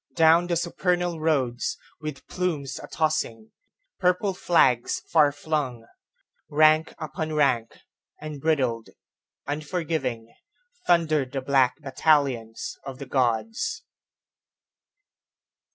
Down 0.15 0.47
the 0.47 0.55
supernal 0.57 1.19
roads, 1.19 1.77
With 1.99 2.27
plumes 2.27 2.79
a 2.79 2.87
tossing, 2.87 3.51
purple 3.99 4.33
flags 4.33 5.03
far 5.07 5.31
flung, 5.31 5.85
Rank 6.49 6.95
upon 6.97 7.33
rank, 7.33 7.77
unbridled, 8.19 8.89
unforgiving, 9.47 10.33
Thundered 10.87 11.33
the 11.33 11.41
black 11.41 11.75
battalions 11.83 12.79
of 12.83 12.97
the 12.97 13.05
Gods. 13.05 13.83